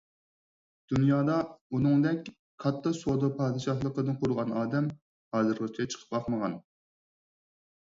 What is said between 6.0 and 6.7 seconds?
باقمىغان.